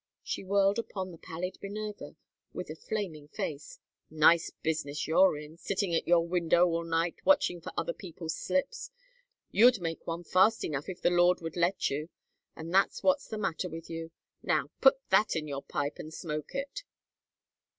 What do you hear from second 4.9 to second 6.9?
you're in sitting at your window all